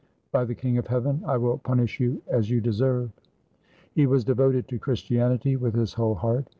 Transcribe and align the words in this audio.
By 0.31 0.45
the 0.45 0.55
King 0.55 0.79
of 0.79 0.87
Heaven, 0.87 1.21
I 1.27 1.37
will 1.37 1.59
punish 1.59 1.99
you 1.99 2.23
as 2.27 2.49
you 2.49 2.59
deserve." 2.59 3.11
He 3.93 4.07
was 4.07 4.23
devoted 4.23 4.67
to 4.69 4.79
Christianity 4.79 5.55
with 5.57 5.75
his 5.75 5.93
whole 5.93 6.15
heart. 6.15 6.49